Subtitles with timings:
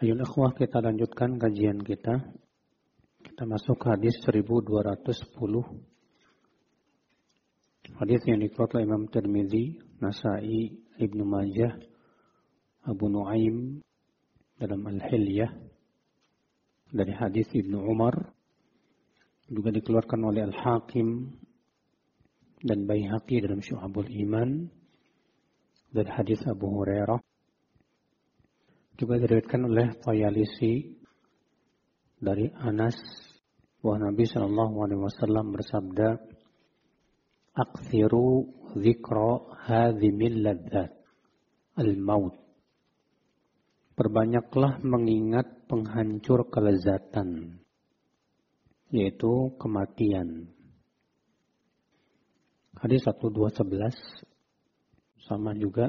[0.00, 2.24] Ayol ikhwah kita lanjutkan kajian kita.
[3.20, 5.12] Kita masuk hadis 1210.
[8.00, 11.76] Hadis yang dikeluarkan oleh Imam Tirmidzi, Nasai, Ibnu Majah,
[12.88, 13.84] Abu Nuaim
[14.56, 15.52] dalam Al-Hilyah
[16.88, 18.16] dari hadis Ibnu Umar
[19.52, 21.28] juga dikeluarkan oleh Al-Hakim
[22.64, 24.64] dan Baihaqi dalam Syu'abul Iman
[25.92, 27.29] dari hadis Abu Hurairah
[29.00, 30.92] juga diriwayatkan oleh Tayalisi
[32.20, 33.00] dari Anas
[33.80, 36.20] bahwa Nabi Shallallahu Alaihi Wasallam bersabda,
[37.56, 38.44] "Akthiru
[38.76, 40.92] zikra hadhimil ladzat
[41.80, 42.36] al-maut."
[43.96, 47.56] Perbanyaklah mengingat penghancur kelezatan,
[48.92, 50.52] yaitu kematian.
[52.76, 53.96] Hadis 1211
[55.24, 55.88] sama juga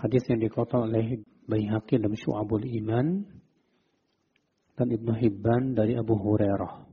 [0.00, 3.20] hadis yang dikatakan oleh Baihaqi dalam Syu'abul Iman
[4.74, 6.88] dan Ibnu Hibban dari Abu Hurairah.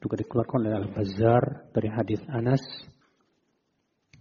[0.00, 1.44] Juga dikeluarkan oleh Al-Bazzar
[1.76, 2.62] dari hadis Anas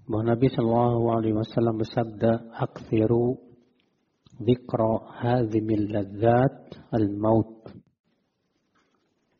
[0.09, 3.37] bahwa Nabi Shallallahu Alaihi Wasallam bersabda, "Akthiru
[4.41, 7.59] dzikra hadzimil ladzat al-maut."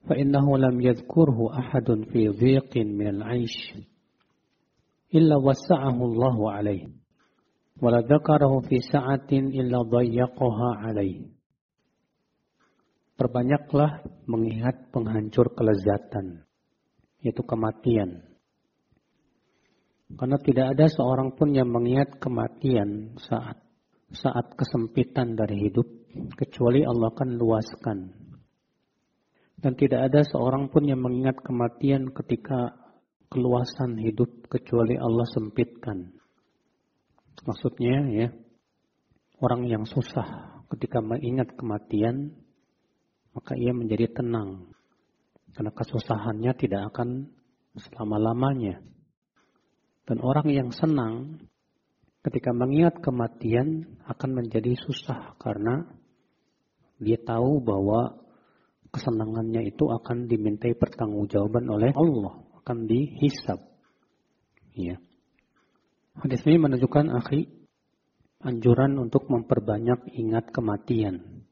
[0.09, 3.77] فإنه لم يذكره أحد في ضيق من العيش
[5.13, 6.98] إلا وسعه الله عليه
[7.79, 11.31] wala dzakarahu fi sa'atin illa dhayyaqaha alaih.
[13.15, 16.47] Perbanyaklah mengingat penghancur kelezatan,
[17.19, 18.23] yaitu kematian.
[20.15, 23.59] Karena tidak ada seorang pun yang mengingat kematian saat
[24.09, 25.85] saat kesempitan dari hidup,
[26.33, 27.99] kecuali Allah akan luaskan.
[29.59, 32.73] Dan tidak ada seorang pun yang mengingat kematian ketika
[33.29, 36.18] keluasan hidup, kecuali Allah sempitkan.
[37.47, 38.27] Maksudnya ya,
[39.39, 42.35] orang yang susah ketika mengingat kematian,
[43.31, 44.71] maka ia menjadi tenang.
[45.55, 47.31] Karena kesusahannya tidak akan
[47.79, 48.83] selama-lamanya.
[50.05, 51.45] Dan orang yang senang
[52.25, 55.87] ketika mengingat kematian akan menjadi susah karena
[56.99, 58.19] dia tahu bahwa
[58.91, 63.61] kesenangannya itu akan dimintai pertanggungjawaban oleh Allah, akan dihisap.
[64.75, 64.99] Ya.
[66.19, 67.47] Hadis ini menunjukkan akhi
[68.43, 71.47] anjuran untuk memperbanyak ingat kematian.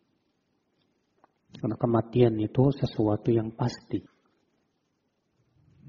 [1.55, 4.03] Karena kematian itu sesuatu yang pasti.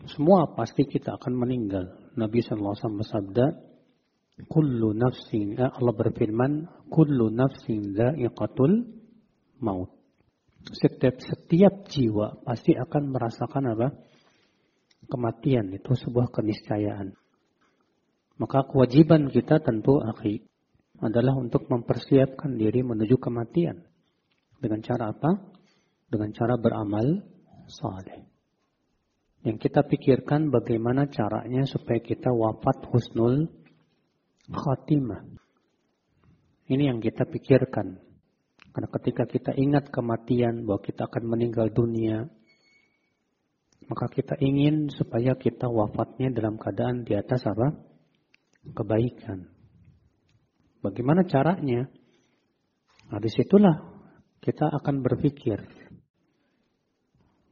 [0.06, 2.14] Semua pasti kita akan meninggal.
[2.14, 3.46] Nabi SAW bersabda,
[4.46, 8.86] Kullu nafsin, eh, Allah berfirman, Kullu nafsin za'iqatul
[9.58, 9.90] maut.
[10.70, 13.88] Setiap, setiap jiwa pasti akan merasakan apa?
[15.10, 17.10] Kematian itu sebuah keniscayaan.
[18.38, 20.46] Maka kewajiban kita tentu akhi
[21.02, 23.82] adalah untuk mempersiapkan diri menuju kematian.
[24.58, 25.30] Dengan cara apa?
[26.06, 27.22] Dengan cara beramal
[27.66, 28.26] saleh.
[29.46, 33.46] Yang kita pikirkan bagaimana caranya supaya kita wafat husnul
[34.50, 35.22] khatimah.
[36.68, 38.02] Ini yang kita pikirkan.
[38.74, 42.26] Karena ketika kita ingat kematian bahwa kita akan meninggal dunia,
[43.86, 47.72] maka kita ingin supaya kita wafatnya dalam keadaan di atas apa?
[48.72, 49.48] Kebaikan.
[50.82, 51.86] Bagaimana caranya?
[53.08, 53.76] Nah, di situlah
[54.38, 55.58] kita akan berpikir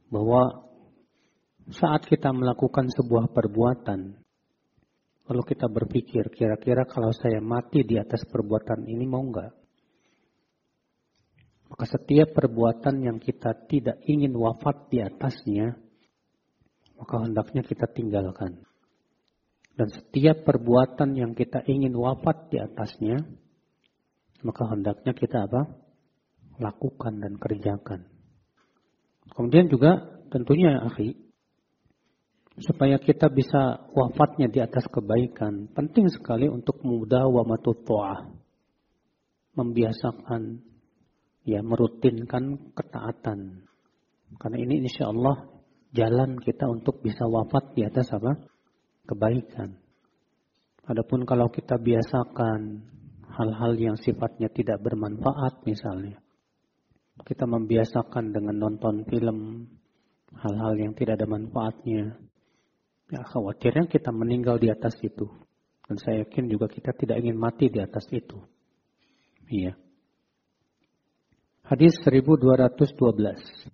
[0.07, 0.67] bahwa
[1.67, 4.15] saat kita melakukan sebuah perbuatan,
[5.27, 9.53] lalu kita berpikir, kira-kira kalau saya mati di atas perbuatan ini mau nggak?
[11.67, 15.75] Maka setiap perbuatan yang kita tidak ingin wafat di atasnya,
[16.95, 18.66] maka hendaknya kita tinggalkan.
[19.77, 23.21] Dan setiap perbuatan yang kita ingin wafat di atasnya,
[24.41, 25.69] maka hendaknya kita apa?
[26.57, 28.09] Lakukan dan kerjakan.
[29.37, 31.13] Kemudian juga tentunya akhi,
[32.57, 38.33] supaya kita bisa wafatnya di atas kebaikan, penting sekali untuk mudah wa matutu'ah.
[39.53, 40.57] Membiasakan,
[41.45, 43.69] ya merutinkan ketaatan.
[44.41, 45.53] Karena ini insya Allah
[45.93, 48.56] jalan kita untuk bisa wafat di atas apa?
[49.07, 49.79] Kebaikan.
[50.87, 52.83] Adapun kalau kita biasakan
[53.27, 56.19] hal-hal yang sifatnya tidak bermanfaat misalnya.
[57.23, 59.67] Kita membiasakan dengan nonton film
[60.37, 62.15] hal-hal yang tidak ada manfaatnya.
[63.07, 65.27] Ya khawatirnya kita meninggal di atas itu.
[65.87, 68.37] Dan saya yakin juga kita tidak ingin mati di atas itu.
[69.47, 69.79] Iya.
[71.63, 73.71] Hadis 1212.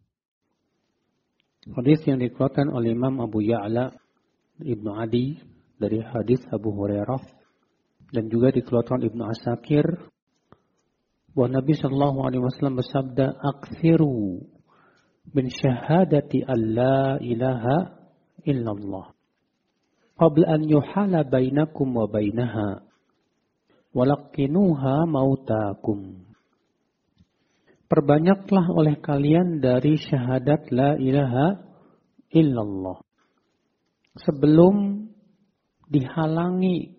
[1.74, 3.96] Hadis yang dikeluarkan oleh Imam Abu Ya'la
[4.64, 5.38] Ibnu Adi
[5.76, 7.20] dari hadis Abu Hurairah
[8.16, 9.84] dan juga dikeluarkan Ibnu Asakir
[11.34, 14.46] bahwa Nabi Shallallahu Alaihi Wasallam bersabda, "Akthiru
[15.34, 18.00] min syahadati alla ilaha
[18.46, 19.14] illallah."
[20.14, 22.86] qabla an yuhala bainakum wa bainaha
[23.94, 26.30] walakinuha mautakum
[27.92, 31.62] Perbanyaklah oleh kalian dari syahadat la ilaha
[32.34, 33.06] illallah
[34.18, 35.10] sebelum
[35.90, 36.94] dihalangi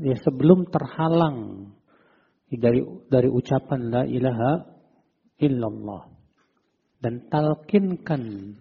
[0.00, 1.70] ya sebelum terhalang
[2.52, 4.52] dari dari ucapan la ilaha
[5.40, 6.02] illallah
[7.02, 8.54] dan talkinkan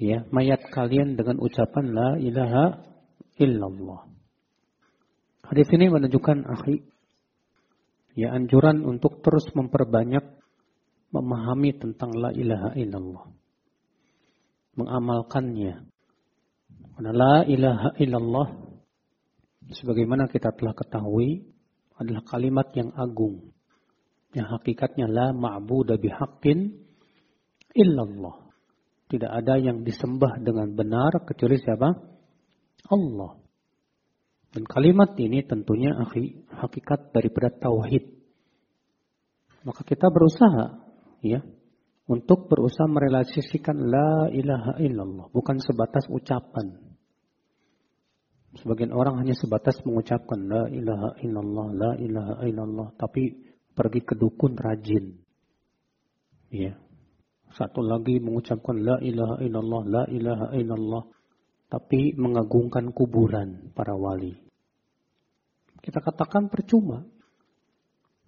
[0.00, 2.64] ya mayat kalian dengan ucapan la ilaha
[3.38, 4.10] illallah.
[5.46, 6.82] Hadis ini menunjukkan akhi
[8.18, 10.22] ya anjuran untuk terus memperbanyak
[11.10, 13.24] memahami tentang la ilaha illallah.
[14.78, 15.89] Mengamalkannya.
[17.00, 18.48] La ilaha illallah
[19.72, 21.48] sebagaimana kita telah ketahui
[21.96, 23.56] adalah kalimat yang agung.
[24.36, 26.76] Yang hakikatnya la ma'budu bihaqqin
[27.72, 28.52] illallah.
[29.10, 31.88] Tidak ada yang disembah dengan benar kecuali siapa?
[32.92, 33.32] Allah.
[34.52, 35.96] Dan kalimat ini tentunya
[36.52, 38.06] hakikat daripada tauhid.
[39.64, 40.84] Maka kita berusaha
[41.22, 41.40] ya
[42.10, 46.89] untuk berusaha merealisasikan la ilaha illallah, bukan sebatas ucapan.
[48.58, 53.38] Sebagian orang hanya sebatas mengucapkan la ilaha illallah, la ilaha illallah, tapi
[53.78, 55.22] pergi ke dukun rajin.
[56.50, 56.74] Ya,
[57.54, 61.04] satu lagi mengucapkan la ilaha illallah, la ilaha illallah.
[61.70, 64.34] Tapi mengagungkan kuburan para wali.
[65.78, 67.06] Kita katakan percuma.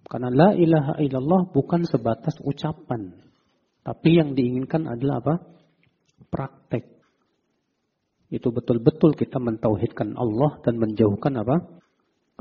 [0.07, 3.19] Karena la ilaha illallah bukan sebatas ucapan.
[3.83, 5.35] Tapi yang diinginkan adalah apa?
[6.31, 6.92] Praktek.
[8.33, 11.77] Itu betul-betul kita mentauhidkan Allah dan menjauhkan apa?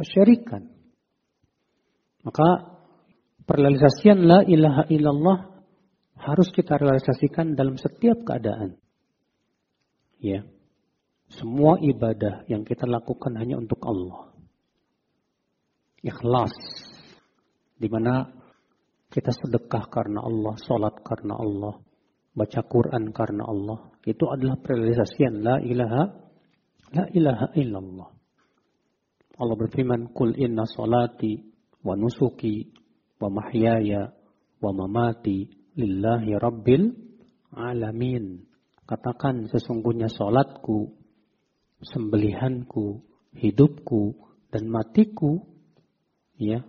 [0.01, 0.73] Kesyirikan.
[2.25, 2.81] Maka
[3.45, 5.53] perrealisasian la ilaha illallah
[6.17, 8.81] harus kita realisasikan dalam setiap keadaan.
[10.17, 10.49] Ya.
[11.29, 14.33] Semua ibadah yang kita lakukan hanya untuk Allah.
[16.01, 16.57] Ikhlas.
[17.77, 18.33] Di mana
[19.13, 21.85] kita sedekah karena Allah, sholat karena Allah,
[22.33, 23.92] baca Quran karena Allah.
[24.03, 26.03] Itu adalah realisasian la ilaha
[26.93, 28.11] la ilaha illallah.
[29.41, 31.41] Allah berfirman, "Qul inna salati
[31.83, 32.69] wa nusuki
[33.19, 34.13] wa mahyaya
[34.63, 36.93] wa mamati lillahi rabbil
[37.55, 38.47] alamin.
[38.85, 40.93] Katakan sesungguhnya solatku,
[41.81, 43.01] sembelihanku,
[43.39, 44.19] hidupku,
[44.53, 45.49] dan matiku,
[46.37, 46.61] ya,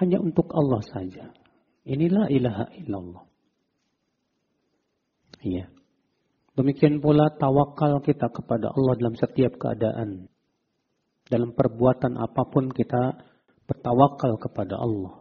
[0.00, 1.30] hanya untuk Allah saja.
[1.86, 3.24] Inilah ilaha illallah.
[5.46, 5.70] Ya.
[6.56, 10.24] Demikian pula tawakal kita kepada Allah dalam setiap keadaan.
[11.28, 13.12] Dalam perbuatan apa pun kita
[13.68, 15.20] bertawakal kepada Allah.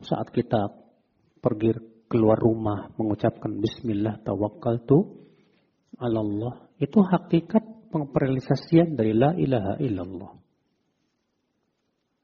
[0.00, 0.72] Saat kita
[1.44, 1.76] pergi
[2.08, 5.20] keluar rumah mengucapkan bismillah tawakkaltu
[6.00, 10.32] Allah itu hakikat pengrealisasian dari la ilaha illallah.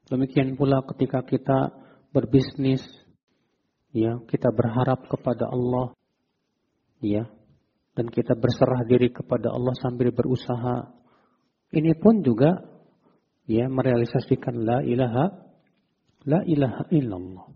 [0.09, 1.69] Demikian pula ketika kita
[2.09, 2.81] berbisnis
[3.93, 5.93] ya, kita berharap kepada Allah
[6.97, 7.29] ya
[7.99, 10.87] dan kita berserah diri kepada Allah sambil berusaha.
[11.75, 12.55] Ini pun juga
[13.43, 15.27] ya merealisasikan la ilaha
[16.23, 17.51] la ilaha illallah.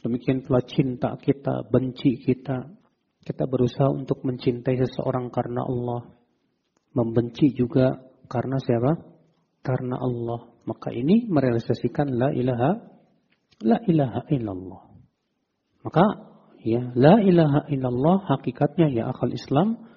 [0.00, 2.72] Demikian pula cinta kita, benci kita.
[3.20, 6.08] Kita berusaha untuk mencintai seseorang karena Allah.
[6.96, 8.00] Membenci juga
[8.32, 8.96] karena siapa?
[9.60, 10.48] Karena Allah.
[10.64, 12.80] Maka ini merealisasikan la ilaha
[13.60, 14.82] la ilaha illallah.
[15.84, 16.04] Maka
[16.62, 19.88] ya la ilaha illallah hakikatnya ya akal Islam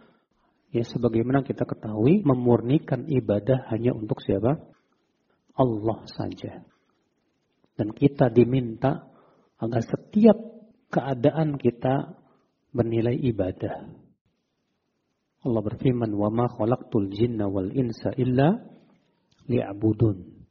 [0.72, 4.58] ya sebagaimana kita ketahui memurnikan ibadah hanya untuk siapa?
[5.56, 6.64] Allah saja.
[7.76, 9.12] Dan kita diminta
[9.60, 10.38] agar setiap
[10.92, 12.16] keadaan kita
[12.72, 13.92] bernilai ibadah.
[15.42, 18.62] Allah berfirman, "Wa ma khalaqtul jinna wal insa illa
[19.50, 20.42] liya'budun."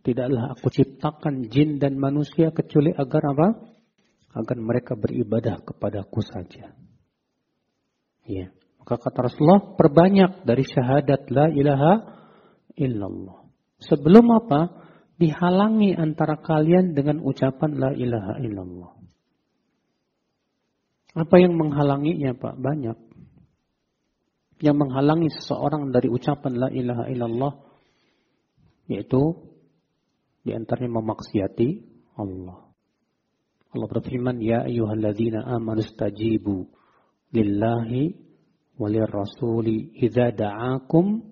[0.00, 3.48] Tidaklah aku ciptakan jin dan manusia kecuali agar apa?
[4.30, 6.74] Agar mereka beribadah kepadaku saja.
[8.26, 8.54] Ya.
[8.80, 11.92] Maka kata Rasulullah, perbanyak dari syahadat la ilaha
[12.78, 13.46] illallah.
[13.82, 14.60] Sebelum apa?
[15.20, 18.92] dihalangi antara kalian dengan ucapan la ilaha illallah.
[21.12, 22.56] Apa yang menghalanginya Pak?
[22.56, 22.98] Banyak.
[24.64, 27.52] Yang menghalangi seseorang dari ucapan la ilaha illallah
[28.88, 29.38] yaitu
[30.40, 31.68] di antaranya memaksiati
[32.16, 32.69] Allah.
[33.70, 36.66] Allah berfirman, "Ya ayyuhalladzina amanu stajibu
[37.30, 38.18] lillahi
[38.74, 41.22] walir rasuli idza da'akum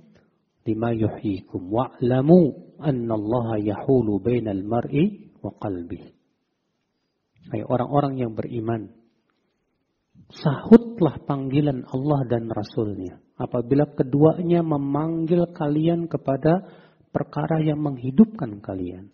[0.62, 6.14] lima yuhyikum wa'lamu anna Allah yahulu bainal mar'i wa qalbi."
[7.48, 8.92] Hai orang-orang yang beriman,
[10.30, 13.18] sahutlah panggilan Allah dan Rasulnya.
[13.38, 16.66] Apabila keduanya memanggil kalian kepada
[17.10, 19.10] perkara yang menghidupkan kalian.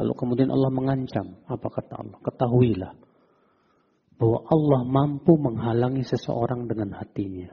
[0.00, 1.40] Lalu kemudian Allah mengancam.
[1.48, 2.18] Apa kata Allah?
[2.24, 2.92] Ketahuilah
[4.22, 7.50] bahwa Allah mampu menghalangi seseorang dengan hatinya.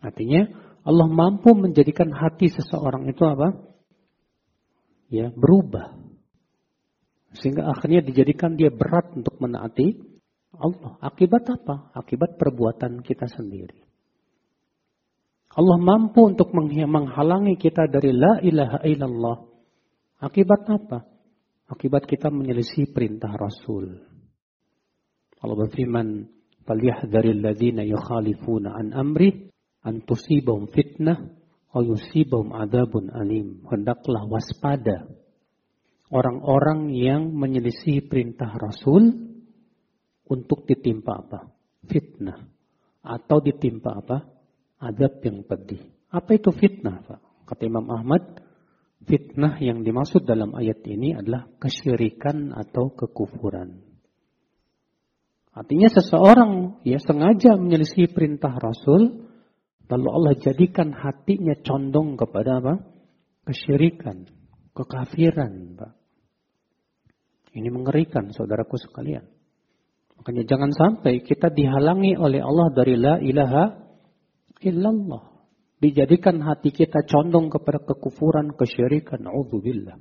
[0.00, 0.48] Artinya
[0.80, 3.52] Allah mampu menjadikan hati seseorang itu apa?
[5.12, 5.92] Ya, berubah.
[7.36, 10.00] Sehingga akhirnya dijadikan dia berat untuk menaati
[10.56, 10.96] Allah.
[11.04, 11.92] Akibat apa?
[11.92, 13.76] Akibat perbuatan kita sendiri.
[15.52, 19.49] Allah mampu untuk menghalangi kita dari la ilaha illallah
[20.20, 21.08] Akibat apa?
[21.64, 24.04] Akibat kita menyelisih perintah Rasul.
[25.40, 26.28] Allah berfirman,
[26.68, 29.48] "Falyahdharil ladzina yukhalifuna an amri
[29.80, 31.24] an tusibahum fitnah
[31.72, 35.08] aw yusibahum adzabun alim." Hendaklah waspada
[36.12, 39.30] orang-orang yang menyelisih perintah Rasul
[40.28, 41.48] untuk ditimpa apa?
[41.88, 42.44] Fitnah.
[43.00, 44.28] Atau ditimpa apa?
[44.84, 45.80] Adab yang pedih.
[46.12, 47.20] Apa itu fitnah, Pak?
[47.48, 48.49] Kata Imam Ahmad,
[49.08, 53.80] Fitnah yang dimaksud dalam ayat ini adalah kesyirikan atau kekufuran.
[55.56, 59.26] Artinya seseorang ya sengaja menyelisih perintah Rasul,
[59.88, 62.74] lalu Allah jadikan hatinya condong kepada apa?
[63.48, 64.28] Kesyirikan,
[64.76, 65.92] kekafiran, Pak.
[67.50, 69.26] Ini mengerikan saudaraku sekalian.
[70.20, 73.74] Makanya jangan sampai kita dihalangi oleh Allah dari la ilaha
[74.60, 75.29] illallah
[75.80, 79.96] dijadikan hati kita condong kepada kekufuran, kesyirikan, auzubillah.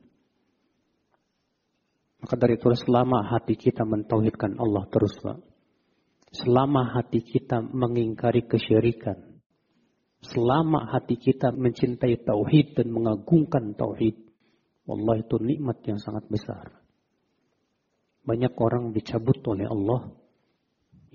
[2.19, 5.15] Maka dari itu selama hati kita mentauhidkan Allah terus.
[6.35, 9.39] Selama hati kita mengingkari kesyirikan.
[10.19, 14.19] Selama hati kita mencintai tauhid dan mengagungkan tauhid.
[14.83, 16.75] Allah itu nikmat yang sangat besar.
[18.27, 20.11] Banyak orang dicabut oleh Allah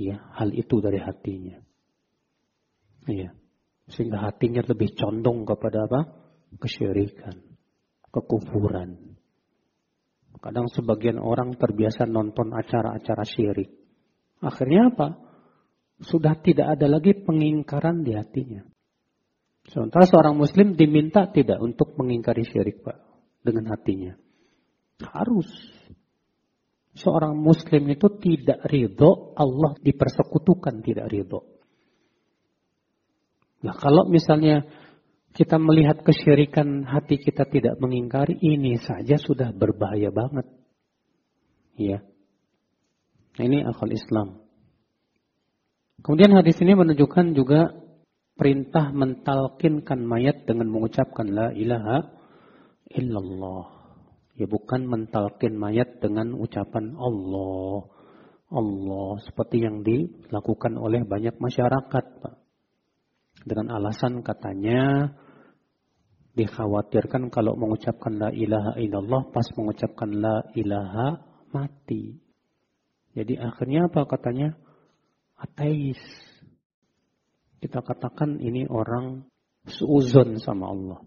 [0.00, 1.60] ya hal itu dari hatinya.
[3.04, 3.43] Iya.
[3.88, 6.00] Sehingga hatinya lebih condong kepada apa?
[6.56, 7.36] Kesyirikan,
[8.08, 9.16] kekufuran.
[10.40, 13.72] Kadang sebagian orang terbiasa nonton acara-acara syirik.
[14.44, 15.08] Akhirnya apa?
[16.04, 18.60] Sudah tidak ada lagi pengingkaran di hatinya.
[19.64, 22.98] Sementara seorang muslim diminta tidak untuk mengingkari syirik, Pak.
[23.40, 24.12] Dengan hatinya.
[25.00, 25.48] Harus.
[26.94, 31.53] Seorang muslim itu tidak ridho Allah dipersekutukan tidak ridho.
[33.64, 34.68] Nah kalau misalnya
[35.32, 40.46] kita melihat kesyirikan hati kita tidak mengingkari, ini saja sudah berbahaya banget.
[41.74, 42.04] Ya.
[43.34, 44.46] Ini akal Islam.
[46.04, 47.72] Kemudian hadis ini menunjukkan juga
[48.38, 52.14] perintah mentalkinkan mayat dengan mengucapkan la ilaha
[52.94, 53.66] illallah.
[54.38, 57.90] Ya bukan mentalkin mayat dengan ucapan Allah.
[58.54, 62.43] Allah seperti yang dilakukan oleh banyak masyarakat, Pak
[63.44, 65.12] dengan alasan katanya
[66.34, 71.22] dikhawatirkan kalau mengucapkan la ilaha illallah pas mengucapkan la ilaha
[71.54, 72.18] mati.
[73.14, 74.58] Jadi akhirnya apa katanya?
[75.38, 76.00] Ateis.
[77.62, 79.22] Kita katakan ini orang
[79.70, 81.00] suuzon sama Allah.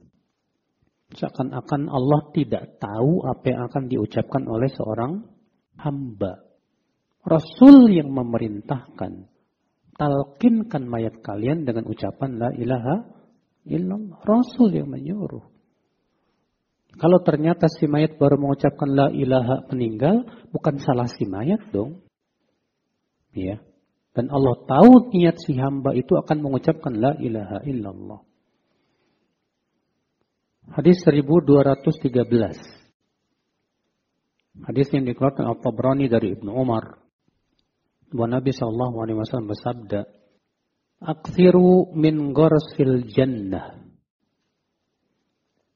[1.08, 5.24] Seakan-akan Allah tidak tahu apa yang akan diucapkan oleh seorang
[5.80, 6.44] hamba.
[7.28, 9.28] Rasul yang memerintahkan
[9.98, 12.96] talkinkan mayat kalian dengan ucapan la ilaha
[13.66, 14.22] illallah.
[14.24, 15.44] Rasul yang menyuruh.
[16.98, 22.02] Kalau ternyata si mayat baru mengucapkan la ilaha meninggal, bukan salah si mayat dong.
[23.38, 23.62] Ya.
[24.18, 28.26] Dan Allah tahu niat si hamba itu akan mengucapkan la ilaha illallah.
[30.74, 32.18] Hadis 1213.
[34.58, 37.07] Hadis yang dikeluarkan Al-Tabrani dari Ibnu Umar
[38.12, 40.00] bahwa Nabi Shallallahu Alaihi Wasallam bersabda,
[41.04, 43.84] "Aksiru min gorsil jannah,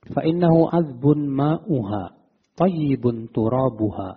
[0.08, 2.16] fa innahu azbun ma'uha,
[2.56, 4.10] tayyibun turabuha,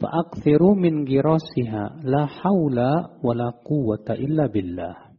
[0.00, 5.12] fa aksiru min girasiha, la hawla wa la quwata illa billah."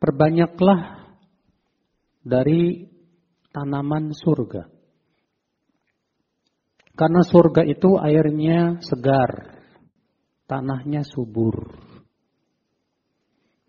[0.00, 0.80] Perbanyaklah
[2.24, 2.88] dari
[3.52, 4.72] tanaman surga.
[6.96, 9.59] Karena surga itu airnya segar,
[10.50, 11.78] tanahnya subur.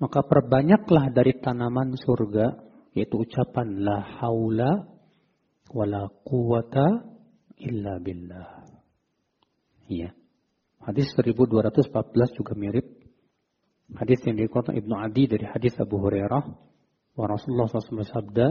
[0.01, 2.57] Maka perbanyaklah dari tanaman surga,
[2.97, 4.89] yaitu ucapan la haula
[5.69, 7.05] wala quwata
[7.61, 8.65] illa billah.
[9.85, 10.09] Iya.
[10.81, 12.89] Hadis 1214 juga mirip.
[13.93, 16.50] Hadis yang dikatakan Ibnu Adi dari hadis Abu Hurairah.
[17.13, 18.47] Wa Rasulullah SAW bersabda,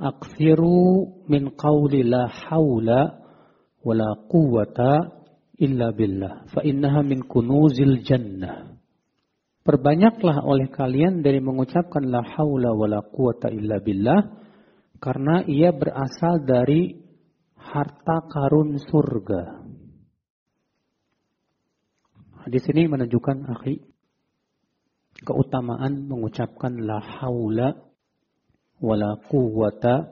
[0.00, 3.20] Aksiru min qawli la hawla
[3.84, 5.21] wala quwata
[5.60, 8.72] illa billah fa innaha min kunuzil jannah
[9.62, 14.42] Perbanyaklah oleh kalian dari mengucapkan la haula wala quwata illa billah
[14.98, 16.98] karena ia berasal dari
[17.54, 19.62] harta karun surga.
[22.42, 23.86] Hadis ini menunjukkan akhi
[25.22, 27.78] keutamaan mengucapkan la haula
[28.82, 30.10] wala quwata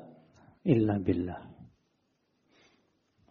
[0.62, 1.42] illa billah.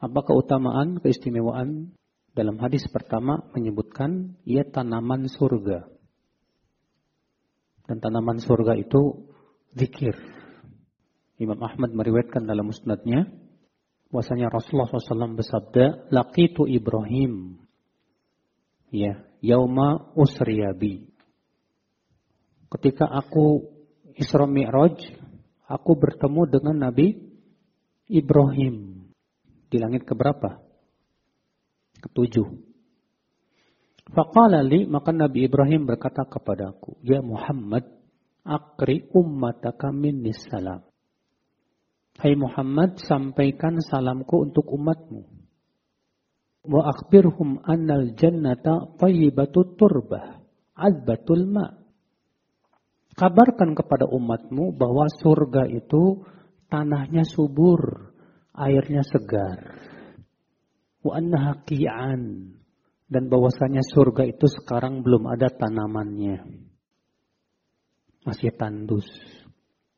[0.04, 1.96] Apa keutamaan, keistimewaan
[2.40, 5.92] dalam hadis pertama menyebutkan ia tanaman surga.
[7.84, 9.28] Dan tanaman surga itu
[9.76, 10.16] zikir.
[11.36, 13.28] Imam Ahmad meriwayatkan dalam musnadnya
[14.08, 17.60] bahwasanya Rasulullah SAW bersabda, "Laqitu Ibrahim."
[18.88, 21.12] Ya, yauma usriyabi.
[22.72, 23.68] Ketika aku
[24.16, 24.96] Isra Mi'raj,
[25.68, 27.20] aku bertemu dengan Nabi
[28.08, 29.08] Ibrahim
[29.68, 30.69] di langit keberapa?
[32.00, 32.48] Ketujuh.
[34.10, 37.86] Faqala li, maka Nabi Ibrahim berkata kepadaku, Ya Muhammad,
[38.42, 40.82] akri ummataka minni salam.
[42.18, 45.24] Hai Muhammad, sampaikan salamku untuk umatmu.
[46.68, 50.44] Wa akhbirhum annal jannata tayyibatu turbah,
[50.76, 51.80] azbatul ma.
[53.16, 56.24] Kabarkan kepada umatmu bahwa surga itu
[56.68, 58.12] tanahnya subur,
[58.52, 59.80] airnya segar.
[61.00, 61.20] Wa
[63.10, 66.46] dan bahwasanya surga itu sekarang belum ada tanamannya.
[68.28, 69.08] Masih tandus.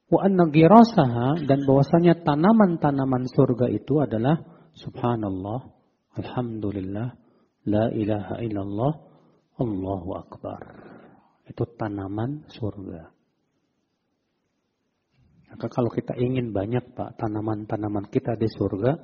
[0.08, 4.40] Wa dan bahwasanya tanaman-tanaman surga itu adalah
[4.78, 5.72] subhanallah,
[6.16, 7.18] alhamdulillah,
[7.68, 8.94] la ilaha illallah,
[9.60, 10.62] Allahu akbar.
[11.50, 13.12] Itu tanaman surga.
[15.52, 18.96] Maka kalau kita ingin banyak Pak tanaman-tanaman kita di surga,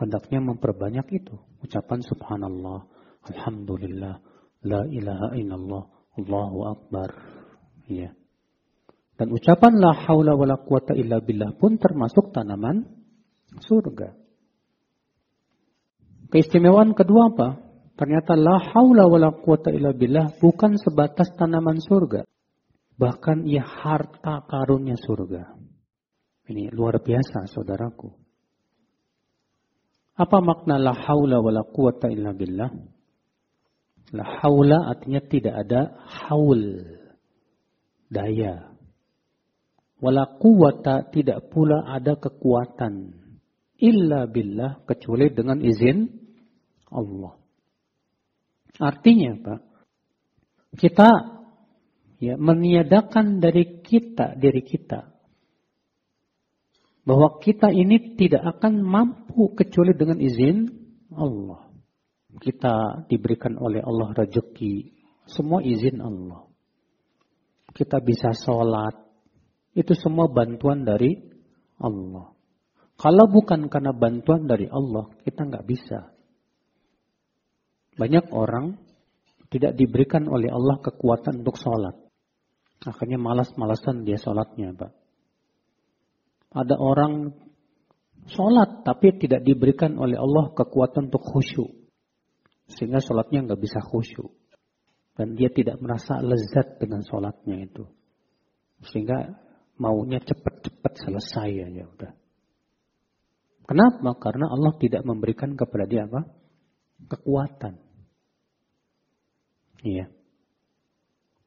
[0.00, 1.36] hendaknya memperbanyak itu.
[1.64, 2.84] Ucapan subhanallah,
[3.32, 4.14] alhamdulillah,
[4.64, 5.84] la ilaha illallah,
[6.16, 7.08] Allahu akbar.
[7.88, 8.12] Ya.
[9.16, 12.84] Dan ucapan la haula wa la quwata illa billah pun termasuk tanaman
[13.64, 14.12] surga.
[16.28, 17.48] Keistimewaan kedua apa?
[17.96, 22.28] Ternyata la haula wa la quwata illa billah bukan sebatas tanaman surga.
[22.96, 25.56] Bahkan ia harta karunnya surga.
[26.52, 28.25] Ini luar biasa saudaraku.
[30.16, 32.72] Apa makna la haula wa la quwata illa billah?
[34.16, 35.80] La haula artinya tidak ada
[36.24, 36.88] haul.
[38.08, 38.72] Daya.
[40.00, 43.12] Wala quwata tidak pula ada kekuatan.
[43.76, 46.08] Illa billah kecuali dengan izin
[46.88, 47.36] Allah.
[48.80, 49.60] Artinya Pak,
[50.80, 51.10] kita
[52.20, 55.15] ya meniadakan dari kita diri kita
[57.06, 60.66] bahwa kita ini tidak akan mampu kecuali dengan izin
[61.14, 61.70] Allah.
[62.36, 64.92] Kita diberikan oleh Allah rezeki,
[65.30, 66.50] semua izin Allah.
[67.70, 68.92] Kita bisa sholat,
[69.72, 71.14] itu semua bantuan dari
[71.78, 72.34] Allah.
[72.98, 76.10] Kalau bukan karena bantuan dari Allah, kita nggak bisa.
[77.96, 78.76] Banyak orang
[79.48, 81.96] tidak diberikan oleh Allah kekuatan untuk sholat.
[82.84, 85.05] Akhirnya malas-malasan dia sholatnya, Pak.
[86.52, 87.34] Ada orang
[88.30, 91.70] sholat tapi tidak diberikan oleh Allah kekuatan untuk khusyuk.
[92.66, 94.34] Sehingga sholatnya nggak bisa khusyuk.
[95.16, 97.84] Dan dia tidak merasa lezat dengan sholatnya itu.
[98.92, 99.32] Sehingga
[99.80, 102.12] maunya cepat-cepat selesai aja udah.
[103.66, 104.10] Kenapa?
[104.20, 106.28] Karena Allah tidak memberikan kepada dia apa?
[107.10, 107.74] Kekuatan.
[109.82, 110.12] Iya.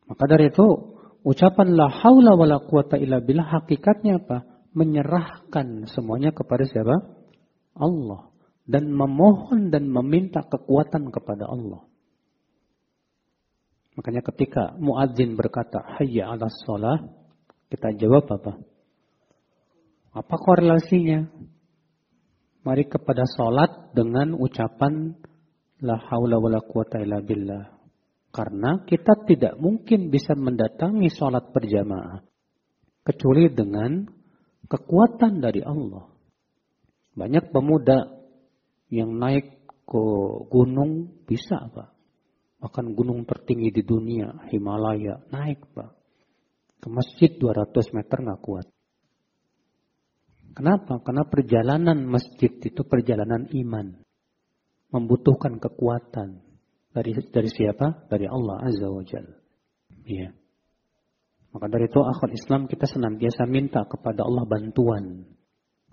[0.09, 4.47] Maka dari itu Ucapan la haula wala quwata illa billah hakikatnya apa?
[4.73, 6.95] Menyerahkan semuanya kepada siapa?
[7.73, 8.29] Allah.
[8.69, 11.89] Dan memohon dan meminta kekuatan kepada Allah.
[13.97, 17.01] Makanya ketika muadzin berkata, Hayya ala sholah,
[17.67, 18.53] kita jawab apa?
[20.13, 21.27] Apa korelasinya?
[22.63, 25.17] Mari kepada sholat dengan ucapan
[25.79, 27.71] La haula wala quwata illa billah.
[28.36, 32.19] Karena kita tidak mungkin bisa mendatangi sholat berjamaah.
[33.08, 34.05] Kecuali dengan
[34.67, 36.09] kekuatan dari Allah.
[37.15, 38.19] Banyak pemuda
[38.89, 39.45] Yang naik
[39.85, 40.03] ke
[40.49, 41.93] gunung bisa Pak.
[42.57, 45.93] Bahkan gunung tertinggi di dunia, Himalaya, naik Pak.
[46.81, 48.65] Ke masjid 200 meter nggak kuat.
[50.57, 50.99] Kenapa?
[51.05, 54.01] Karena perjalanan masjid itu perjalanan iman.
[54.89, 56.41] Membutuhkan kekuatan.
[56.89, 58.09] Dari dari siapa?
[58.09, 59.37] Dari Allah Azza wa Jalla.
[60.09, 60.33] Ya.
[61.49, 65.25] Maka dari itu akhir Islam kita senantiasa minta kepada Allah bantuan.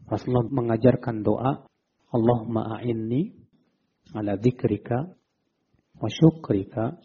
[0.05, 1.64] Rasulullah mengajarkan doa,
[2.12, 3.33] Allahumma a'inni
[4.14, 5.11] ala dzikrika
[5.97, 7.01] wa syukrika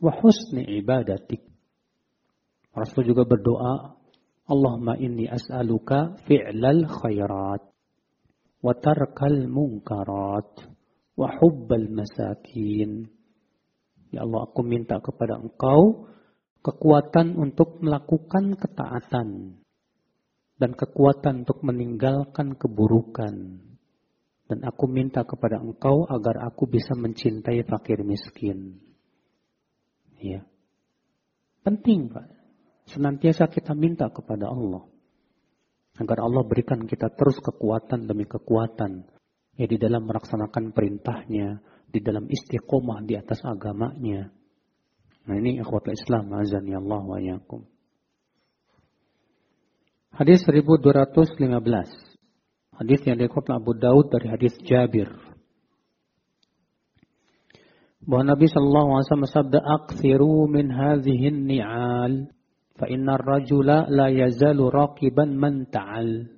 [0.00, 1.44] wa husni ibadatik.
[2.72, 3.98] Rasul juga berdoa,
[4.48, 7.62] Allahumma inni as'aluka fi'lal khairat
[8.64, 10.50] wa tarkal munkarat
[11.18, 13.12] wa hubbal masakin.
[14.08, 16.08] Ya Allah, aku minta kepada engkau
[16.62, 19.58] kekuatan untuk melakukan ketaatan
[20.58, 23.62] dan kekuatan untuk meninggalkan keburukan.
[24.48, 28.80] Dan aku minta kepada engkau agar aku bisa mencintai fakir miskin.
[30.18, 30.42] Ya.
[31.62, 32.26] Penting, Pak.
[32.88, 34.88] Senantiasa kita minta kepada Allah.
[36.00, 39.04] Agar Allah berikan kita terus kekuatan demi kekuatan.
[39.60, 41.60] Ya di dalam melaksanakan perintahnya.
[41.92, 44.32] Di dalam istiqomah di atas agamanya.
[45.28, 46.32] Nah ini ikhwatul Islam.
[46.32, 47.68] Azani Allah wa yakum.
[50.16, 52.08] Hadis 1215.
[52.80, 55.12] Hadis yang dikutip Abu Daud dari hadis Jabir.
[58.08, 62.32] Bahwa Nabi Shallallahu Alaihi Wasallam bersabda, "Akthiru min hadhihi ni'al."
[62.78, 66.30] Fa inna rajula la yazalu raqiban man ta'al.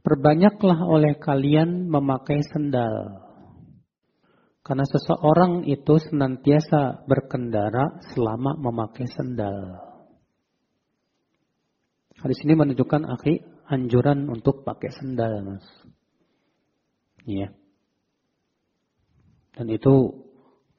[0.00, 3.23] Perbanyaklah oleh kalian memakai sendal.
[4.64, 9.76] Karena seseorang itu senantiasa berkendara selama memakai sendal.
[12.16, 15.68] Hadis ini menunjukkan akhi anjuran untuk pakai sendal, Mas.
[17.28, 17.52] Iya.
[19.52, 20.24] Dan itu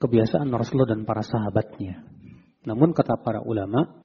[0.01, 2.01] kebiasaan Rasulullah dan para sahabatnya.
[2.65, 4.01] Namun kata para ulama,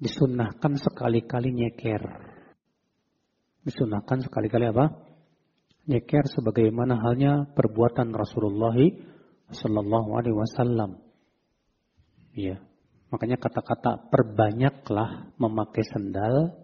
[0.00, 2.00] disunahkan sekali-kali nyeker.
[3.60, 4.96] Disunahkan sekali-kali apa?
[5.84, 8.72] Nyeker sebagaimana halnya perbuatan Rasulullah
[9.48, 11.00] Sallallahu Alaihi Wasallam.
[12.36, 12.60] Ya,
[13.08, 16.54] makanya kata-kata perbanyaklah memakai sendal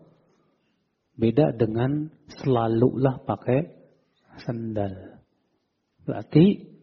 [1.14, 3.72] beda dengan selalulah pakai
[4.44, 5.22] sendal.
[6.04, 6.74] Berarti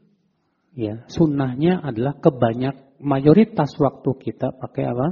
[0.73, 5.07] ya sunnahnya adalah kebanyak mayoritas waktu kita pakai apa?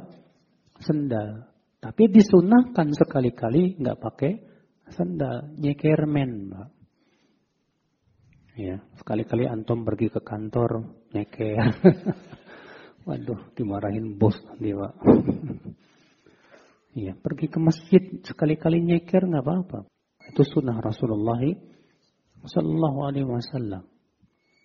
[0.82, 1.52] Sendal.
[1.80, 4.32] Tapi disunahkan sekali-kali nggak pakai
[4.92, 6.79] sendal, nyekermen, Mbak.
[8.60, 10.84] Ya, sekali-kali antum pergi ke kantor
[11.16, 11.80] nyeker.
[13.08, 14.94] Waduh, dimarahin bos nanti, Pak.
[16.90, 19.86] Iya, pergi ke masjid sekali-kali nyeker nggak apa-apa.
[20.34, 21.40] Itu sunnah Rasulullah
[22.44, 23.86] Sallallahu Alaihi Wasallam.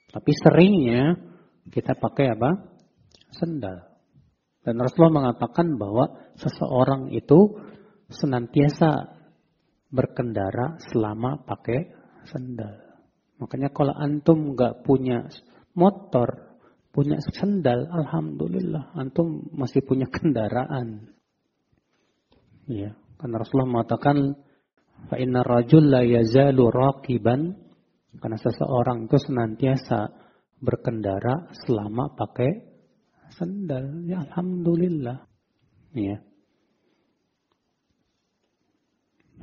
[0.09, 1.20] Tapi seringnya
[1.68, 2.50] kita pakai apa?
[3.28, 3.76] sendal.
[4.64, 7.61] Dan Rasulullah mengatakan bahwa seseorang itu
[8.09, 9.20] senantiasa
[9.92, 11.92] berkendara selama pakai
[12.24, 12.84] sendal.
[13.38, 15.27] Makanya kalau antum nggak punya
[15.75, 16.59] motor,
[16.94, 21.11] punya sendal, alhamdulillah antum masih punya kendaraan.
[22.70, 24.38] Ya, karena Rasulullah mengatakan
[25.11, 27.59] fa inna rajul la yazalu raqiban
[28.23, 30.14] karena seseorang itu senantiasa
[30.62, 32.75] berkendara selama pakai
[33.35, 34.07] sandal.
[34.07, 35.27] Ya Alhamdulillah.
[35.92, 36.23] Ya.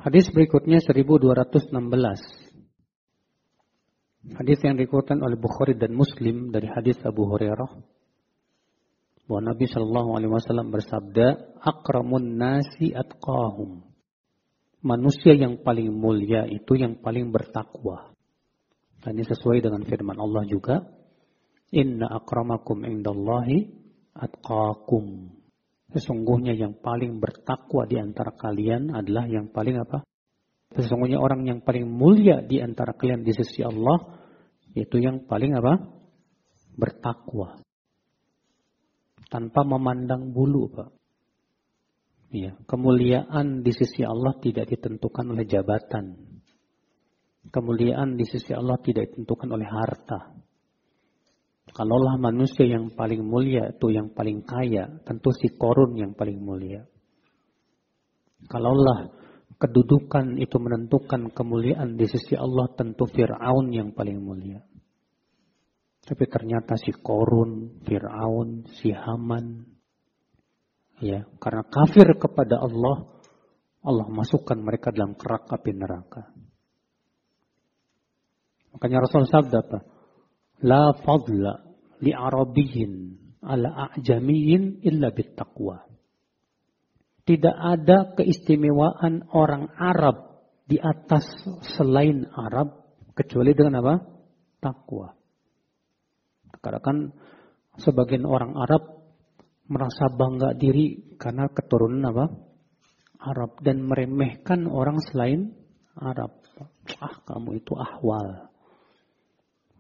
[0.02, 2.51] Hadis berikutnya 1216.
[4.22, 7.74] Hadis yang dikutip oleh Bukhari dan Muslim dari hadis Abu Hurairah
[9.26, 13.82] bahwa Nabi Shallallahu Alaihi Wasallam bersabda, "Akramun nasi atqahum."
[14.86, 18.14] Manusia yang paling mulia itu yang paling bertakwa.
[19.02, 20.86] Dan ini sesuai dengan firman Allah juga,
[21.74, 23.74] Inna akramakum indallahi
[24.14, 25.34] atqakum.
[25.98, 30.06] Sesungguhnya yang paling bertakwa di antara kalian adalah yang paling apa?
[30.72, 34.24] Sesungguhnya orang yang paling mulia di antara kalian di sisi Allah
[34.72, 35.84] itu yang paling apa?
[36.80, 37.60] Bertakwa.
[39.28, 40.90] Tanpa memandang bulu, Pak.
[42.32, 46.16] Ya, kemuliaan di sisi Allah tidak ditentukan oleh jabatan.
[47.52, 50.32] Kemuliaan di sisi Allah tidak ditentukan oleh harta.
[51.72, 56.88] Kalaulah manusia yang paling mulia itu yang paling kaya, tentu si korun yang paling mulia.
[58.48, 59.21] Kalaulah
[59.62, 64.66] kedudukan itu menentukan kemuliaan di sisi Allah, tentu Fir'aun yang paling mulia.
[66.02, 69.62] Tapi ternyata si korun, Fir'aun, si Haman,
[70.98, 73.22] ya karena kafir kepada Allah,
[73.86, 76.34] Allah masukkan mereka dalam kerak api neraka.
[78.74, 79.80] Makanya Rasul sabda apa?
[80.66, 81.54] La fadla
[82.02, 82.94] li arabiyin
[83.46, 85.91] ala a'jamiyin illa bittaqwa.
[87.32, 91.24] Tidak ada keistimewaan orang Arab di atas
[91.80, 93.96] selain Arab kecuali dengan apa?
[94.60, 95.16] Takwa.
[96.60, 97.08] Karena kan
[97.80, 98.84] sebagian orang Arab
[99.72, 102.26] merasa bangga diri karena keturunan apa?
[103.32, 105.56] Arab dan meremehkan orang selain
[105.96, 106.36] Arab.
[107.00, 108.52] Ah, kamu itu ahwal.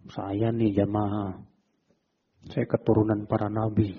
[0.08, 1.36] Saya nih jamaah.
[2.48, 3.92] Saya keturunan para nabi.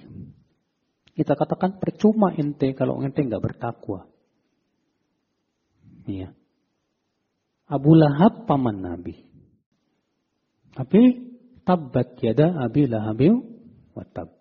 [1.12, 4.08] Kita katakan percuma ente kalau ente nggak bertakwa.
[6.08, 6.32] Iya.
[7.68, 9.16] Abu Lahab paman Nabi.
[10.72, 11.00] Tapi
[11.68, 13.36] tabat yada Abi Lahabil
[13.92, 14.32] watab.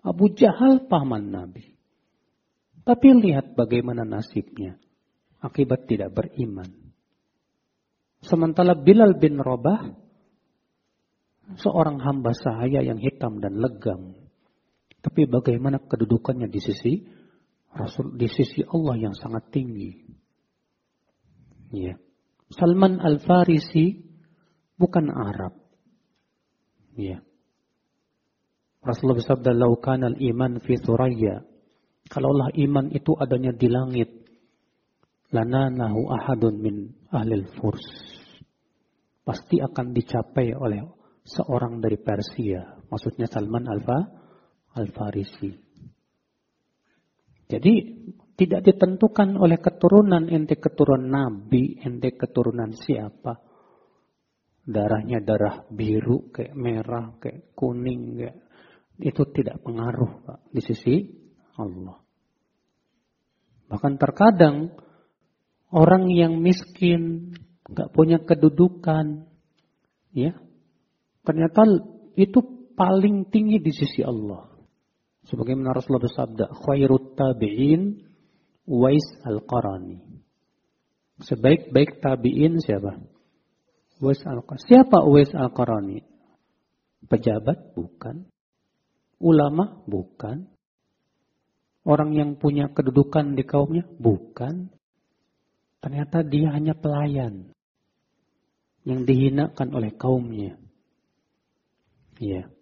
[0.00, 1.76] Abu Jahal paman Nabi.
[2.84, 4.80] Tapi lihat bagaimana nasibnya.
[5.40, 6.68] Akibat tidak beriman.
[8.20, 9.96] Sementara Bilal bin Robah,
[11.56, 14.19] seorang hamba sahaya yang hitam dan legam,
[15.00, 16.92] tapi bagaimana kedudukannya di sisi
[17.70, 19.94] Rasul di sisi Allah yang sangat tinggi.
[21.70, 21.94] Ya.
[22.50, 23.94] Salman Al-Farisi
[24.74, 25.54] bukan Arab.
[26.98, 27.22] Ya.
[28.82, 31.46] Rasulullah bersabda, "Laukan al-iman fi Thuraya."
[32.10, 34.10] Kalaulah iman itu adanya di langit,
[35.30, 37.86] lana nahu ahadun min ahlil furs.
[39.22, 40.82] Pasti akan dicapai oleh
[41.22, 42.82] seorang dari Persia.
[42.90, 44.19] Maksudnya Salman Alfa
[44.76, 45.50] Al-Farisi.
[47.50, 47.74] Jadi
[48.38, 53.36] tidak ditentukan oleh keturunan ente keturunan nabi, ente keturunan siapa.
[54.64, 58.38] Darahnya darah biru, kayak merah, kayak kuning, kayak
[59.00, 60.94] itu tidak pengaruh Pak, di sisi
[61.58, 61.98] Allah.
[63.66, 64.76] Bahkan terkadang
[65.72, 67.34] orang yang miskin,
[67.66, 69.26] nggak punya kedudukan,
[70.14, 70.36] ya,
[71.24, 71.66] ternyata
[72.14, 72.40] itu
[72.74, 74.49] paling tinggi di sisi Allah.
[75.30, 78.02] Sebagaimana Rasulullah bersabda, khairut tabi'in
[78.66, 79.98] Wais al-Qarani.
[81.22, 82.98] Sebaik-baik tabi'in siapa?
[84.02, 84.66] Wais al-Qarani.
[84.66, 86.02] Siapa Wais al-Qarani?
[87.06, 87.78] Pejabat?
[87.78, 88.26] Bukan.
[89.22, 89.86] Ulama?
[89.86, 90.50] Bukan.
[91.86, 93.86] Orang yang punya kedudukan di kaumnya?
[93.86, 94.68] Bukan.
[95.80, 97.54] Ternyata dia hanya pelayan.
[98.82, 100.58] Yang dihinakan oleh kaumnya.
[102.20, 102.52] Iya.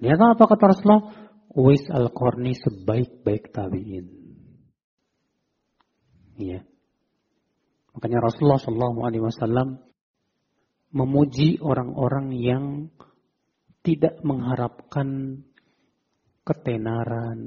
[0.00, 1.04] Ternyata apa kata Rasulullah?
[1.50, 4.06] Uwais al-Qarni sebaik-baik tabi'in.
[6.40, 6.64] Iya.
[7.92, 8.62] Makanya Rasulullah
[9.20, 9.82] Wasallam
[10.94, 12.64] memuji orang-orang yang
[13.84, 15.42] tidak mengharapkan
[16.48, 17.38] ketenaran,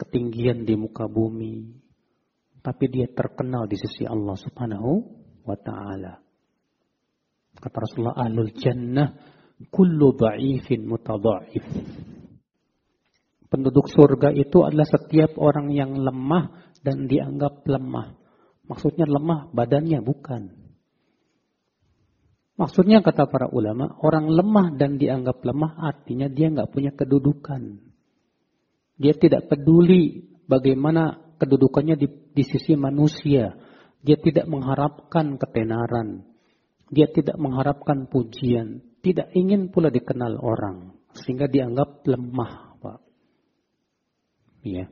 [0.00, 1.76] ketinggian di muka bumi,
[2.64, 4.92] tapi dia terkenal di sisi Allah Subhanahu
[5.44, 6.24] wa taala.
[7.56, 9.35] Kata Rasulullah ahlul jannah
[9.72, 11.64] kullu dha'ifin mutadha'if.
[13.46, 18.18] Penduduk surga itu adalah setiap orang yang lemah dan dianggap lemah.
[18.66, 20.66] Maksudnya lemah badannya bukan.
[22.56, 27.78] Maksudnya kata para ulama, orang lemah dan dianggap lemah artinya dia nggak punya kedudukan.
[28.96, 33.54] Dia tidak peduli bagaimana kedudukannya di, di sisi manusia.
[34.00, 36.24] Dia tidak mengharapkan ketenaran.
[36.88, 38.80] Dia tidak mengharapkan pujian.
[39.06, 40.98] Tidak ingin pula dikenal orang.
[41.14, 42.98] Sehingga dianggap lemah, Pak.
[44.66, 44.90] Ya.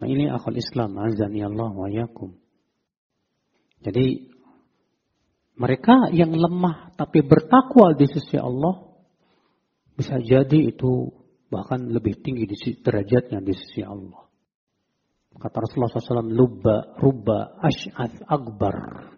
[0.00, 0.96] Nah ini akal Islam.
[0.96, 2.32] Azani Allah wa yakum.
[3.84, 4.32] Jadi
[5.60, 8.88] mereka yang lemah tapi bertakwa di sisi Allah
[9.94, 11.12] bisa jadi itu
[11.52, 14.24] bahkan lebih tinggi di derajatnya di sisi Allah.
[15.34, 19.10] Kata Rasulullah SAW, Lubba, Rubba, Ash'ath, Akbar.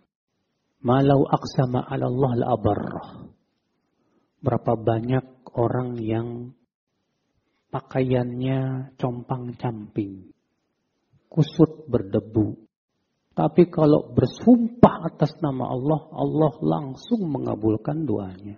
[0.85, 2.81] Malau aksama ala Allah al-abar.
[4.41, 6.53] Berapa banyak orang yang
[7.73, 10.33] pakaiannya compang-camping.
[11.27, 12.67] Kusut berdebu.
[13.37, 18.57] Tapi kalau bersumpah atas nama Allah, Allah langsung mengabulkan doanya.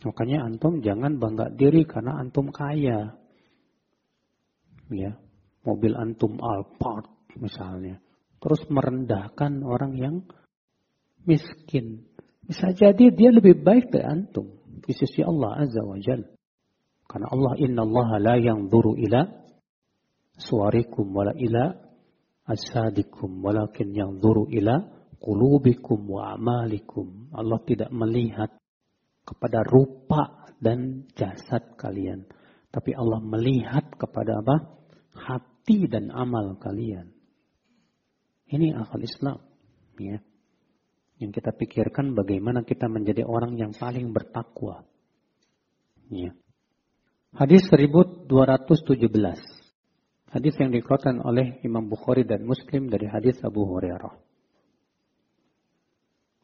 [0.00, 3.14] Makanya antum jangan bangga diri karena antum kaya.
[4.90, 5.12] Ya,
[5.62, 7.06] mobil antum Alphard
[7.38, 8.02] misalnya.
[8.40, 10.16] Terus merendahkan orang yang
[11.28, 12.08] miskin.
[12.40, 16.24] Bisa jadi dia lebih baik dari antum di sisi Allah Azza wa Jal.
[17.04, 19.22] Karena Allah inna Allah la yanzuru ila
[20.40, 21.74] suarikum wala ila
[22.48, 24.80] asadikum walakin yanzuru ila
[25.20, 27.30] qulubikum wa amalikum.
[27.36, 28.50] Allah tidak melihat
[29.22, 32.24] kepada rupa dan jasad kalian.
[32.70, 34.56] Tapi Allah melihat kepada apa?
[35.12, 37.19] Hati dan amal kalian.
[38.50, 39.38] Ini akal Islam.
[40.02, 40.18] Ya.
[41.22, 44.82] Yang kita pikirkan bagaimana kita menjadi orang yang paling bertakwa.
[46.10, 46.34] Ya.
[47.30, 48.26] Hadis 1217.
[50.30, 54.14] Hadis yang dikeluarkan oleh Imam Bukhari dan Muslim dari hadis Abu Hurairah.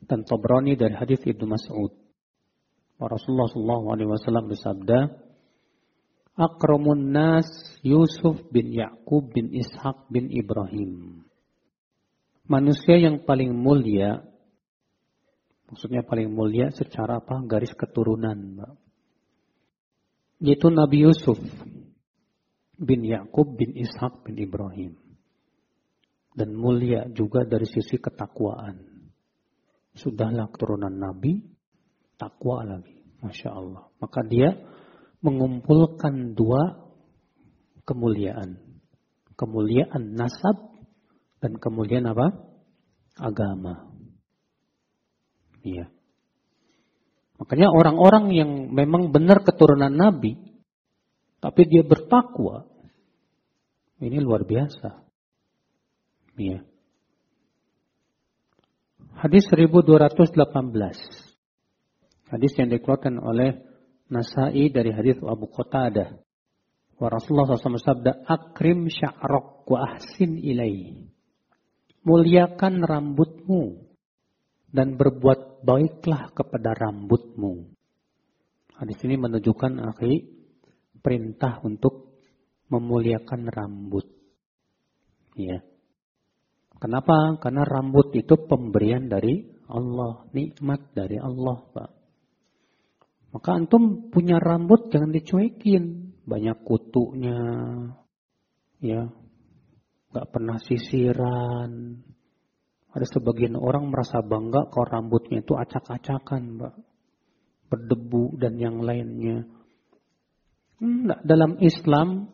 [0.06, 1.90] Dan Tabrani dari hadis Ibnu Mas'ud.
[3.02, 4.98] Rasulullah SAW bersabda,
[6.36, 7.48] Akramun nas
[7.82, 11.24] Yusuf bin Yakub bin Ishaq bin Ibrahim.
[12.46, 14.22] Manusia yang paling mulia,
[15.66, 17.42] maksudnya paling mulia secara apa?
[17.42, 18.86] Garis keturunan, Mbak
[20.40, 21.40] yaitu Nabi Yusuf
[22.76, 24.92] bin Yakub bin Ishak bin Ibrahim.
[26.36, 29.08] Dan mulia juga dari sisi ketakwaan.
[29.96, 31.40] Sudahlah keturunan Nabi,
[32.20, 32.92] takwa lagi.
[33.24, 33.88] Masya Allah.
[33.96, 34.52] Maka dia
[35.24, 36.92] mengumpulkan dua
[37.88, 38.60] kemuliaan.
[39.40, 40.75] Kemuliaan nasab
[41.40, 42.32] dan kemuliaan apa?
[43.16, 43.90] Agama.
[45.66, 45.90] Iya.
[47.36, 50.36] Makanya orang-orang yang memang benar keturunan Nabi,
[51.40, 52.64] tapi dia bertakwa,
[54.00, 55.04] ini luar biasa.
[56.36, 56.64] Ya.
[59.16, 60.36] Hadis 1218.
[62.26, 63.64] Hadis yang dikeluarkan oleh
[64.06, 66.20] Nasai dari hadis Abu Qatadah.
[66.96, 71.08] Wa Rasulullah SAW sabda, Akrim sya'rok wa ahsin ilai.
[72.06, 73.82] Muliakan rambutmu
[74.70, 77.66] dan berbuat baiklah kepada rambutmu.
[78.78, 80.30] Hadis ini menunjukkan akhi
[81.02, 82.14] perintah untuk
[82.70, 84.06] memuliakan rambut.
[85.34, 85.66] Ya.
[86.76, 87.40] Kenapa?
[87.40, 91.90] Karena rambut itu pemberian dari Allah, nikmat dari Allah, Pak.
[93.32, 97.40] Maka antum punya rambut jangan dicuekin, banyak kutunya,
[98.80, 99.12] ya,
[100.16, 102.00] nggak pernah sisiran,
[102.96, 106.74] ada sebagian orang merasa bangga kalau rambutnya itu acak-acakan, Mbak.
[107.68, 109.44] Berdebu dan yang lainnya.
[110.80, 112.32] Enggak, dalam Islam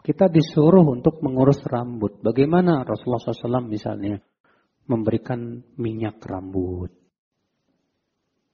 [0.00, 2.16] kita disuruh untuk mengurus rambut.
[2.24, 4.24] Bagaimana Rasulullah SAW misalnya
[4.88, 6.96] memberikan minyak rambut.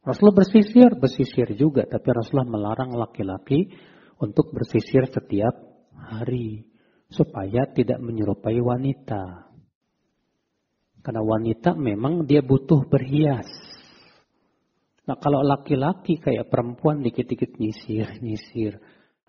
[0.03, 1.87] Rasulullah bersisir, bersisir juga.
[1.87, 3.71] Tapi Rasulullah melarang laki-laki
[4.19, 5.55] untuk bersisir setiap
[5.95, 6.67] hari.
[7.07, 9.47] Supaya tidak menyerupai wanita.
[11.07, 13.47] Karena wanita memang dia butuh berhias.
[15.07, 18.83] Nah kalau laki-laki kayak perempuan dikit-dikit nyisir, nyisir.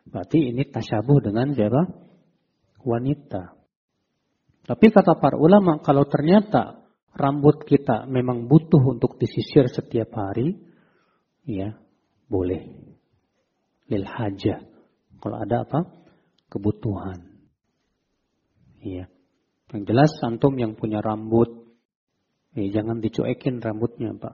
[0.10, 1.86] Berarti ini tasyabuh dengan siapa?
[2.82, 3.54] Wanita.
[4.68, 6.82] Tapi kata para ulama, kalau ternyata
[7.14, 10.58] rambut kita memang butuh untuk disisir setiap hari,
[11.46, 11.78] ya
[12.28, 12.68] boleh.
[13.88, 14.60] Lil hajah.
[15.24, 15.80] Kalau ada apa?
[16.52, 17.27] Kebutuhan.
[18.88, 19.12] Iya.
[19.76, 21.68] Yang jelas antum yang punya rambut
[22.58, 24.34] Ya, jangan dicuekin rambutnya, Pak.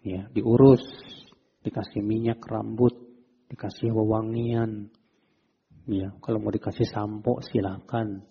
[0.00, 0.80] Ya, diurus,
[1.60, 2.96] dikasih minyak rambut,
[3.52, 4.88] dikasih wewangian.
[5.84, 8.24] Ya, kalau mau dikasih sampo silakan.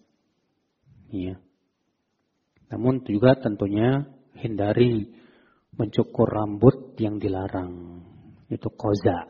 [1.14, 1.38] Ya.
[2.74, 5.06] Namun juga tentunya hindari
[5.78, 8.02] mencukur rambut yang dilarang.
[8.50, 9.30] Itu koza.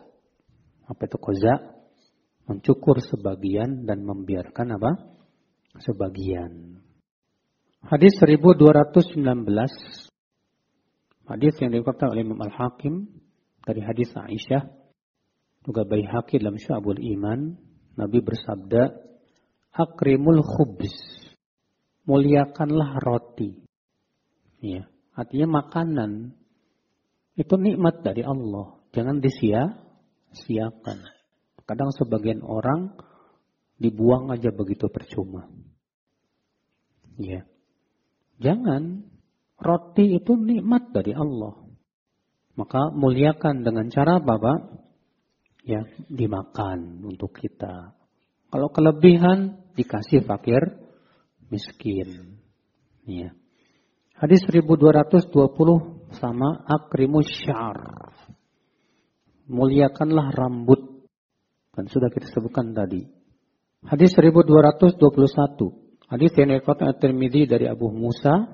[0.88, 1.84] Apa itu koza?
[2.47, 4.91] Mencukur sebagian dan membiarkan apa?
[5.77, 6.82] Sebagian.
[7.86, 9.05] Hadis 1219
[11.29, 13.05] Hadis yang dikatakan oleh Imam Al-Hakim
[13.62, 14.65] dari hadis Aisyah
[15.62, 17.53] juga Baihaqi dalam Syu'abul Iman.
[17.93, 18.95] Nabi bersabda
[19.77, 20.89] Akrimul khubz
[22.10, 23.62] Muliakanlah roti.
[24.65, 26.32] Ya, Artinya makanan.
[27.36, 28.79] Itu nikmat dari Allah.
[28.95, 30.97] Jangan disia-siakan.
[31.67, 32.95] Kadang sebagian orang
[33.80, 35.48] Dibuang aja begitu percuma
[37.15, 37.48] Ya
[38.39, 39.04] Jangan.
[39.60, 41.60] Roti itu nikmat dari Allah.
[42.56, 44.60] Maka muliakan dengan cara apa, Pak?
[45.68, 47.92] Ya, dimakan untuk kita.
[48.48, 50.80] Kalau kelebihan, dikasih fakir,
[51.52, 52.40] miskin.
[53.04, 53.36] Ya.
[54.15, 55.27] Hadis 1220
[56.15, 57.84] sama akrimus syar.
[59.52, 61.04] Muliakanlah rambut.
[61.75, 63.19] Dan sudah kita sebutkan tadi.
[63.80, 65.00] Hadis 1221.
[66.10, 68.52] Hadis yang diriwayatkan At-Tirmidzi dari Abu Musa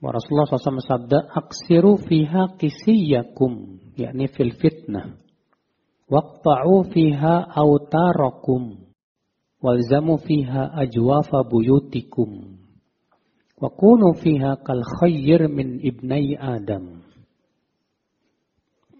[0.00, 5.16] wa Rasulullah SAW sabda aksiru fiha kisiyakum yakni fil fitnah.
[6.10, 8.92] Waqta'u fiha autarakum
[9.64, 12.60] walzamu fiha ajwafa buyutikum
[13.56, 17.08] wa kunu fiha kal khayyir min ibnai adam.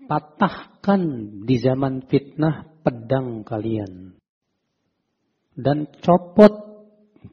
[0.08, 1.02] Patahkan
[1.44, 4.09] di zaman fitnah pedang kalian
[5.60, 6.52] dan copot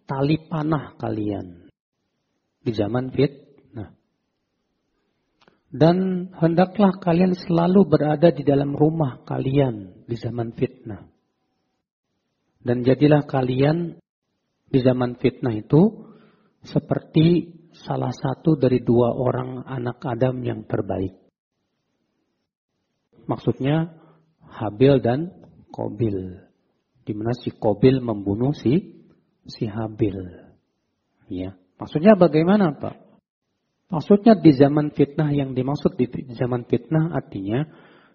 [0.03, 1.71] tali panah kalian
[2.63, 3.31] di zaman fit.
[3.71, 3.95] Nah,
[5.71, 11.07] Dan hendaklah kalian selalu berada di dalam rumah kalian di zaman fitnah.
[12.59, 13.95] Dan jadilah kalian
[14.67, 16.11] di zaman fitnah itu
[16.67, 21.15] seperti salah satu dari dua orang anak Adam yang terbaik.
[23.27, 23.95] Maksudnya
[24.47, 25.31] Habil dan
[25.71, 26.46] Kobil.
[27.07, 28.99] Di mana si Kobil membunuh si
[29.47, 30.19] si Habil.
[31.31, 31.55] Ya.
[31.79, 33.07] Maksudnya bagaimana, Pak?
[33.87, 37.63] Maksudnya di zaman fitnah yang dimaksud di zaman fitnah artinya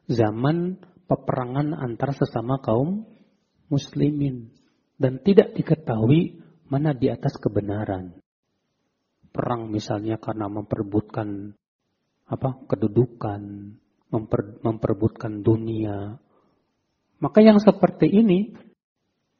[0.04, 0.76] zaman
[1.08, 3.08] peperangan antar sesama kaum
[3.72, 4.52] muslimin
[5.00, 8.20] dan tidak diketahui mana di atas kebenaran.
[9.32, 11.56] Perang misalnya karena memperebutkan
[12.28, 12.50] apa?
[12.68, 13.40] kedudukan,
[14.12, 16.20] memper, memperebutkan dunia.
[17.16, 18.52] Maka yang seperti ini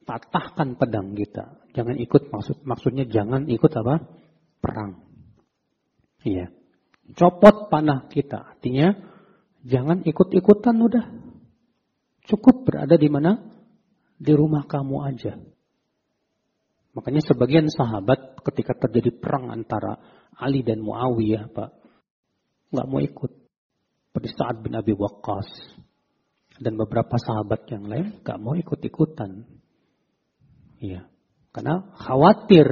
[0.03, 1.63] patahkan pedang kita.
[1.73, 4.23] Jangan ikut maksud maksudnya jangan ikut apa?
[4.63, 5.03] perang.
[6.23, 6.47] Iya.
[7.19, 8.55] Copot panah kita.
[8.55, 8.95] Artinya
[9.67, 11.05] jangan ikut-ikutan udah.
[12.23, 13.43] Cukup berada di mana?
[14.15, 15.35] Di rumah kamu aja.
[16.95, 19.99] Makanya sebagian sahabat ketika terjadi perang antara
[20.39, 21.69] Ali dan Muawiyah, Pak,
[22.71, 23.31] nggak mau ikut.
[24.13, 25.49] Seperti Sa'ad bin Abi Waqqas
[26.61, 29.41] dan beberapa sahabat yang lain nggak mau ikut-ikutan.
[30.83, 31.07] Iya.
[31.55, 32.67] Karena khawatir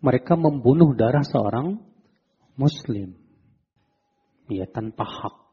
[0.00, 1.76] mereka membunuh darah seorang
[2.56, 3.20] muslim.
[4.48, 5.44] Ya, tanpa hak.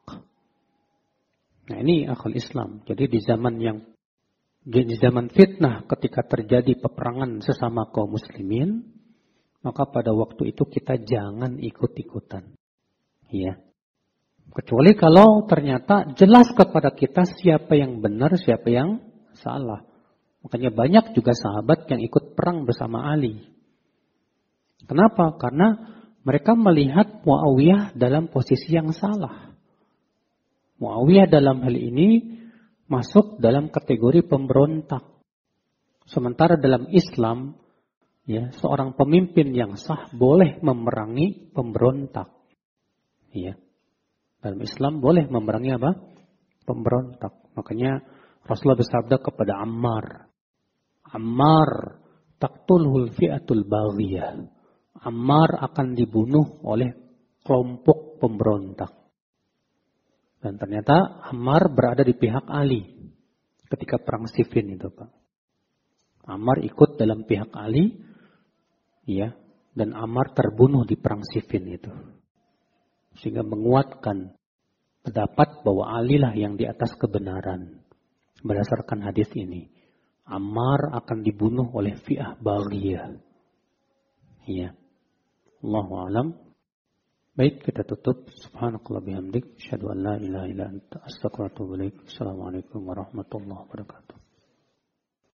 [1.67, 2.83] Nah ini akal Islam.
[2.87, 3.83] Jadi di zaman yang
[4.61, 8.87] di zaman fitnah ketika terjadi peperangan sesama kaum muslimin,
[9.65, 12.55] maka pada waktu itu kita jangan ikut-ikutan.
[13.31, 13.57] Ya.
[14.51, 18.99] Kecuali kalau ternyata jelas kepada kita siapa yang benar, siapa yang
[19.39, 19.90] salah.
[20.41, 23.45] Makanya banyak juga sahabat yang ikut perang bersama Ali.
[24.89, 25.37] Kenapa?
[25.37, 25.77] Karena
[26.25, 29.53] mereka melihat Muawiyah dalam posisi yang salah.
[30.81, 32.41] Muawiyah dalam hal ini
[32.89, 35.05] masuk dalam kategori pemberontak.
[36.09, 37.53] Sementara dalam Islam,
[38.25, 42.33] ya, seorang pemimpin yang sah boleh memerangi pemberontak.
[43.31, 43.55] Ya.
[44.41, 45.91] Dalam Islam boleh memerangi apa?
[46.65, 47.53] Pemberontak.
[47.53, 48.01] Makanya
[48.41, 50.30] Rasulullah bersabda kepada Ammar.
[51.11, 51.99] Ammar
[52.39, 54.61] taktulhul fi'atul baghiyah
[55.01, 56.93] Ammar akan dibunuh oleh
[57.41, 58.93] kelompok pemberontak.
[60.37, 62.85] Dan ternyata Ammar berada di pihak Ali
[63.65, 65.09] ketika perang Siffin itu, Pak.
[66.29, 67.97] Ammar ikut dalam pihak Ali,
[69.09, 69.33] ya,
[69.73, 71.89] dan Ammar terbunuh di perang Siffin itu.
[73.17, 74.37] Sehingga menguatkan
[75.01, 77.81] pendapat bahwa Ali lah yang di atas kebenaran.
[78.45, 79.69] Berdasarkan hadis ini.
[80.29, 83.17] Ammar akan dibunuh oleh fi'ah Baghiyah.
[84.45, 84.77] Ya.
[85.61, 86.27] Allahu alam.
[87.33, 88.29] Baik, kita tutup.
[88.29, 89.57] Subhanakallah bihamdik.
[89.57, 91.01] Asyhadu an la ilaha illa anta.
[91.01, 94.20] Assalamualaikum warahmatullahi wabarakatuh.